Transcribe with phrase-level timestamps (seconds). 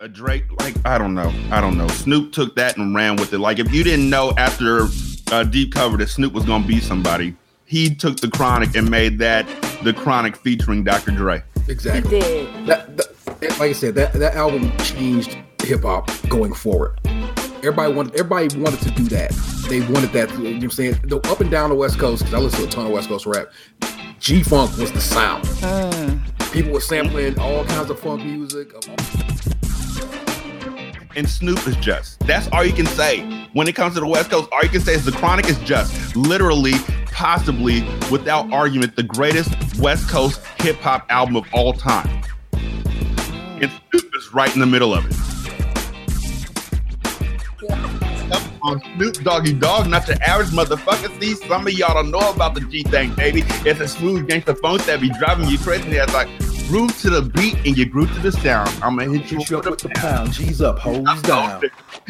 [0.00, 1.88] a Drake, like I don't know, I don't know.
[1.88, 3.38] Snoop took that and ran with it.
[3.38, 4.86] Like if you didn't know after
[5.32, 9.18] uh, Deep Cover that Snoop was gonna be somebody, he took the Chronic and made
[9.18, 9.46] that
[9.82, 11.10] the Chronic featuring Dr.
[11.10, 11.42] Dre.
[11.68, 12.16] Exactly.
[12.16, 12.66] He did.
[12.66, 17.00] That, that, like I said, that that album changed hip hop going forward.
[17.56, 19.32] Everybody wanted everybody wanted to do that.
[19.68, 20.30] They wanted that.
[20.30, 21.00] You know what I'm saying?
[21.04, 23.08] The up and down the West Coast, because I listen to a ton of West
[23.08, 23.48] Coast rap.
[24.20, 25.44] G Funk was the sound.
[26.52, 28.72] People were sampling all kinds of funk music.
[31.16, 32.20] And Snoop is just.
[32.20, 33.48] That's all you can say.
[33.52, 35.58] When it comes to the West Coast, all you can say is the Chronic is
[35.60, 36.14] just.
[36.14, 36.74] Literally,
[37.06, 42.22] possibly, without argument, the greatest West Coast hip hop album of all time.
[42.52, 45.16] And Snoop is right in the middle of it.
[48.60, 51.18] On, Snoop Doggy Dogg, not your average motherfucker.
[51.20, 53.42] See, some of y'all don't know about the G thing, baby.
[53.64, 55.96] It's a smooth gangster funk that be driving you crazy.
[55.96, 56.28] It's like
[56.68, 58.68] groove to the beat and you groove to the sound.
[58.82, 60.32] I'm gonna hit you Hit you with up with the pound.
[60.32, 61.62] G's up, hoes down.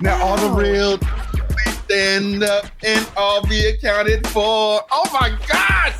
[0.00, 4.82] Now all the real please stand up and all be accounted for.
[4.90, 5.94] Oh my God!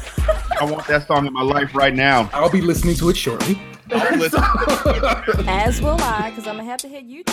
[0.61, 2.29] I want that song in my life right now.
[2.35, 3.61] I'll be listening to it shortly.
[3.91, 7.25] As will I, because I'm gonna have to hit you.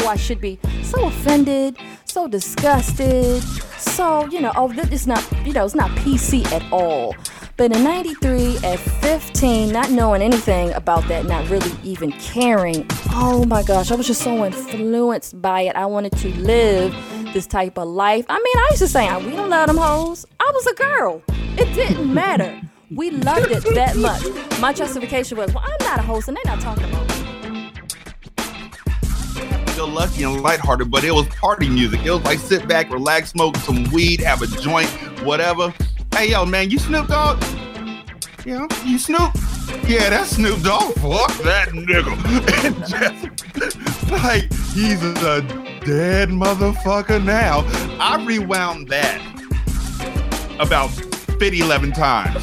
[0.00, 3.42] Oh, I should be so offended, so disgusted,
[3.78, 7.14] so you know, oh, this is not, you know, it's not PC at all.
[7.56, 13.46] But in '93, at 15, not knowing anything about that, not really even caring, oh
[13.46, 15.74] my gosh, I was just so influenced by it.
[15.74, 16.94] I wanted to live
[17.32, 18.26] this type of life.
[18.28, 20.26] I mean, I used to say, we don't love them hoes.
[20.38, 21.22] I was a girl.
[21.56, 22.60] It didn't matter.
[22.94, 24.22] We loved it that much.
[24.60, 27.14] My justification was, well, I'm not a host, and they're not talking about me.
[29.72, 32.04] Feel lucky and lighthearted, but it was party music.
[32.04, 34.88] It was like sit back, relax, smoke some weed, have a joint,
[35.22, 35.72] whatever.
[36.16, 37.44] Hey yo, man, you Snoop Dogg?
[38.46, 39.34] Yeah, you Snoop?
[39.86, 40.94] Yeah, that's Snoop Dogg.
[40.94, 42.16] Fuck that nigga.
[42.88, 45.42] Just like he's a
[45.84, 47.64] dead motherfucker now.
[48.00, 49.20] I rewound that
[50.58, 52.42] about 50, 11 times.